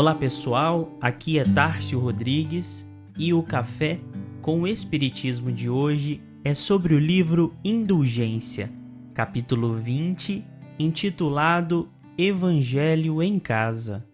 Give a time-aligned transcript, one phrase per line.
[0.00, 4.00] Olá pessoal, aqui é Tárcio Rodrigues e o café
[4.40, 8.72] com o Espiritismo de hoje é sobre o livro Indulgência,
[9.12, 10.42] capítulo 20,
[10.78, 11.86] intitulado
[12.16, 14.06] Evangelho em Casa,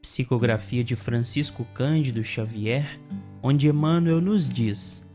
[0.00, 2.98] psicografia de Francisco Cândido Xavier,
[3.42, 5.06] onde Emmanuel nos diz: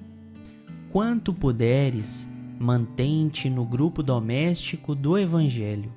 [0.92, 5.92] Quanto puderes, mantente no grupo doméstico do Evangelho.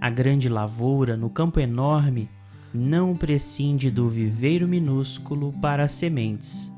[0.00, 2.30] A grande lavoura no campo enorme
[2.74, 6.72] não prescinde do viveiro minúsculo para as sementes.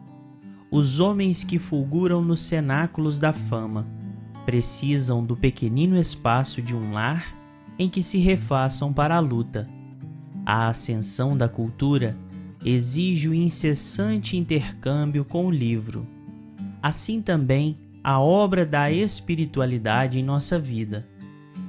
[0.71, 3.87] Os homens que fulguram nos cenáculos da fama
[4.45, 7.35] precisam do pequenino espaço de um lar
[7.79, 9.67] em que se refaçam para a luta.
[10.45, 12.17] A ascensão da cultura
[12.63, 16.07] exige o incessante intercâmbio com o livro.
[16.83, 21.09] Assim também a obra da espiritualidade em nossa vida.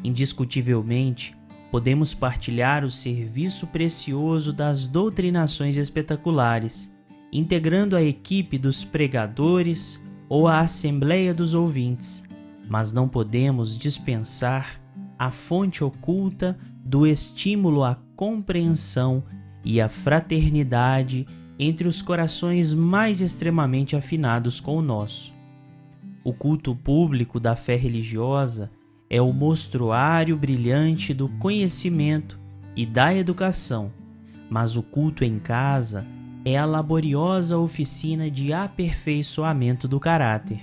[0.03, 1.35] Indiscutivelmente,
[1.71, 6.95] podemos partilhar o serviço precioso das doutrinações espetaculares,
[7.31, 12.23] integrando a equipe dos pregadores ou a assembleia dos ouvintes,
[12.69, 14.81] mas não podemos dispensar
[15.17, 19.23] a fonte oculta do estímulo à compreensão
[19.63, 21.27] e à fraternidade
[21.59, 25.33] entre os corações mais extremamente afinados com o nosso.
[26.23, 28.69] O culto público da fé religiosa
[29.09, 32.39] é o mostruário brilhante do conhecimento
[32.75, 33.91] e da educação,
[34.49, 36.05] mas o culto em casa
[36.45, 40.61] é a laboriosa oficina de aperfeiçoamento do caráter,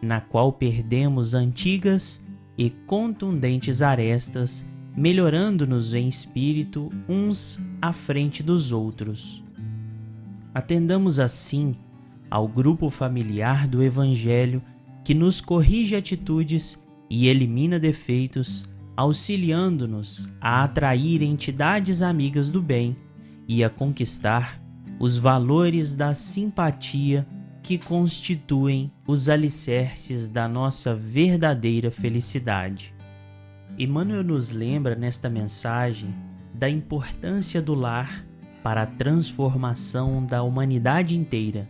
[0.00, 9.44] na qual perdemos antigas e contundentes arestas, melhorando-nos em espírito uns à frente dos outros.
[10.54, 11.76] Atendamos assim
[12.30, 14.62] ao grupo familiar do Evangelho
[15.04, 18.64] que nos corrige atitudes e elimina defeitos,
[18.96, 22.96] auxiliando-nos a atrair entidades amigas do bem
[23.48, 24.62] e a conquistar
[25.00, 27.26] os valores da simpatia
[27.62, 32.94] que constituem os alicerces da nossa verdadeira felicidade.
[33.78, 36.14] Emmanuel nos lembra nesta mensagem
[36.54, 38.24] da importância do lar
[38.62, 41.68] para a transformação da humanidade inteira.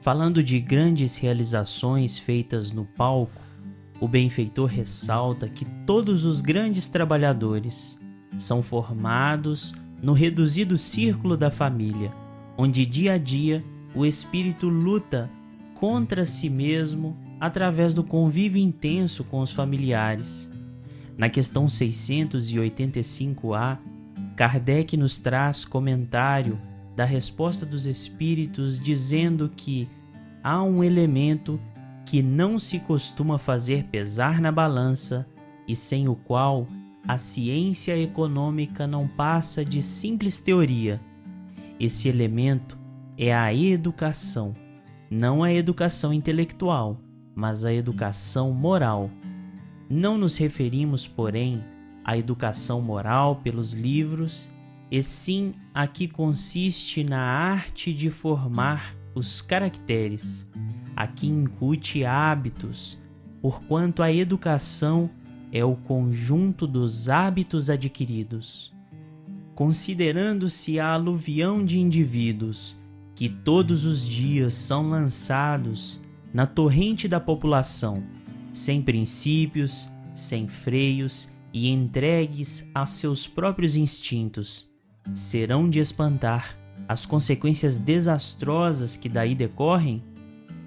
[0.00, 3.40] Falando de grandes realizações feitas no palco,
[4.02, 8.00] o benfeitor ressalta que todos os grandes trabalhadores
[8.36, 12.10] são formados no reduzido círculo da família,
[12.58, 13.64] onde dia a dia
[13.94, 15.30] o espírito luta
[15.76, 20.50] contra si mesmo através do convívio intenso com os familiares.
[21.16, 23.78] Na questão 685A,
[24.34, 26.60] Kardec nos traz comentário
[26.96, 29.88] da resposta dos espíritos dizendo que
[30.42, 31.60] há um elemento
[32.04, 35.26] que não se costuma fazer pesar na balança
[35.66, 36.66] e sem o qual
[37.06, 41.00] a ciência econômica não passa de simples teoria.
[41.78, 42.78] Esse elemento
[43.16, 44.54] é a educação,
[45.10, 47.00] não a educação intelectual,
[47.34, 49.10] mas a educação moral.
[49.88, 51.62] Não nos referimos, porém,
[52.04, 54.48] à educação moral pelos livros,
[54.90, 60.48] e sim a que consiste na arte de formar os caracteres
[60.94, 62.98] a que incute hábitos,
[63.40, 65.10] porquanto a educação
[65.52, 68.72] é o conjunto dos hábitos adquiridos.
[69.54, 72.80] Considerando-se a aluvião de indivíduos
[73.14, 76.00] que todos os dias são lançados
[76.32, 78.02] na torrente da população,
[78.52, 84.70] sem princípios, sem freios e entregues a seus próprios instintos,
[85.14, 86.56] serão de espantar
[86.88, 90.02] as consequências desastrosas que daí decorrem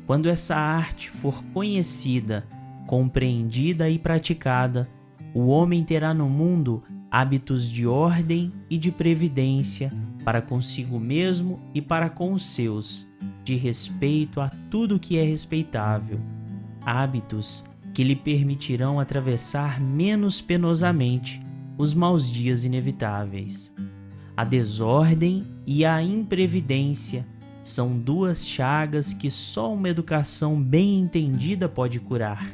[0.05, 2.47] quando essa arte for conhecida,
[2.87, 4.89] compreendida e praticada,
[5.33, 9.91] o homem terá no mundo hábitos de ordem e de previdência
[10.23, 13.07] para consigo mesmo e para com os seus,
[13.43, 16.19] de respeito a tudo que é respeitável,
[16.81, 21.41] hábitos que lhe permitirão atravessar menos penosamente
[21.77, 23.73] os maus dias inevitáveis.
[24.35, 27.25] A desordem e a imprevidência
[27.67, 32.45] são duas chagas que só uma educação bem entendida pode curar.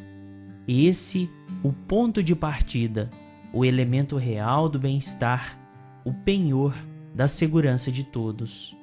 [0.65, 1.29] Esse,
[1.61, 3.09] o ponto de partida,
[3.51, 5.59] o elemento real do bem-estar,
[6.05, 6.73] o penhor
[7.13, 8.73] da segurança de todos.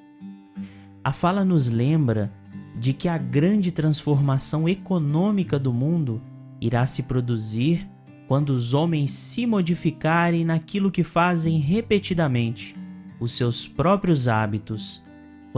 [1.02, 2.30] A fala nos lembra
[2.76, 6.20] de que a grande transformação econômica do mundo
[6.60, 7.88] irá se produzir
[8.28, 12.76] quando os homens se modificarem naquilo que fazem repetidamente,
[13.18, 15.07] os seus próprios hábitos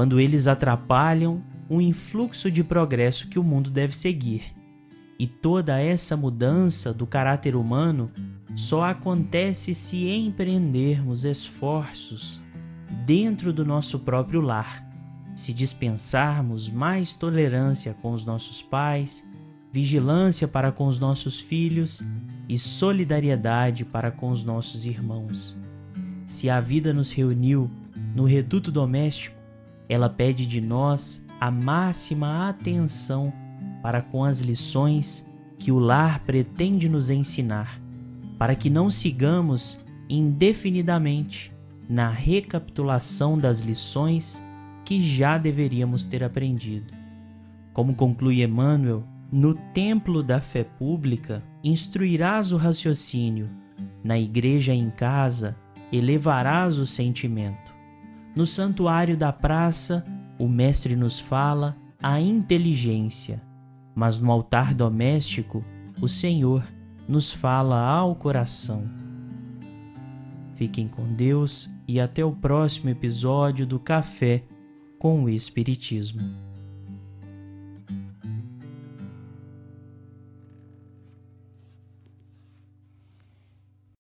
[0.00, 4.44] quando eles atrapalham o influxo de progresso que o mundo deve seguir.
[5.18, 8.10] E toda essa mudança do caráter humano
[8.56, 12.40] só acontece se empreendermos esforços
[13.04, 14.90] dentro do nosso próprio lar,
[15.36, 19.28] se dispensarmos mais tolerância com os nossos pais,
[19.70, 22.02] vigilância para com os nossos filhos
[22.48, 25.58] e solidariedade para com os nossos irmãos.
[26.24, 27.70] Se a vida nos reuniu
[28.14, 29.38] no reduto doméstico,
[29.90, 33.32] ela pede de nós a máxima atenção
[33.82, 35.28] para com as lições
[35.58, 37.82] que o lar pretende nos ensinar,
[38.38, 41.52] para que não sigamos indefinidamente
[41.88, 44.40] na recapitulação das lições
[44.84, 46.94] que já deveríamos ter aprendido.
[47.72, 49.02] Como conclui Emmanuel,
[49.32, 53.50] no templo da fé pública instruirás o raciocínio,
[54.04, 55.56] na igreja em casa
[55.92, 57.69] elevarás o sentimento.
[58.34, 60.04] No santuário da praça,
[60.38, 63.42] o Mestre nos fala a inteligência
[63.94, 65.64] mas no altar doméstico
[66.00, 66.64] o Senhor
[67.06, 68.88] nos fala ao coração.
[70.54, 74.44] Fiquem com Deus e até o próximo episódio do Café
[74.98, 76.49] com o Espiritismo.